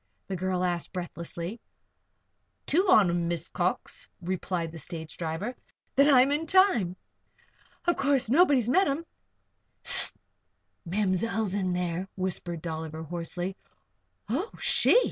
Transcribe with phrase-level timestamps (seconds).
[0.25, 1.61] the girl asked, breathlessly.
[2.65, 5.55] "Two on 'em, Miss Cox," replied the stage driver.
[5.95, 6.95] "Then I'm in time.
[7.85, 9.05] Of course, nobody's met 'em?"
[9.83, 10.15] "Hist!
[10.87, 13.55] Ma'mzell's in there," whispered Dolliver, hoarsely.
[14.27, 14.49] "Oh!
[14.59, 14.99] She!"